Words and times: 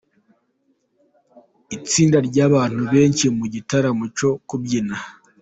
Itsinda 1.75 2.17
ryabantu 2.27 2.81
benshi 2.93 3.25
mu 3.37 3.45
gitaramo 3.53 4.03
cyo 4.17 4.31
kubyina 4.47 4.95